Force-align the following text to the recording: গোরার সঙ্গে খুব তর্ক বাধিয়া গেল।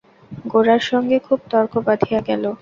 গোরার 0.45 0.81
সঙ্গে 0.89 1.17
খুব 1.27 1.39
তর্ক 1.51 1.73
বাধিয়া 1.87 2.19
গেল। 2.29 2.43